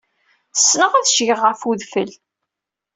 Ssneɣ 0.59 0.91
ad 0.95 1.07
ccgeɣ 1.11 1.39
ɣef 1.43 1.61
wedfel. 1.67 2.11